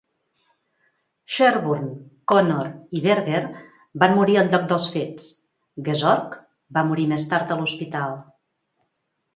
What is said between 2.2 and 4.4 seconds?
Connor i Berger van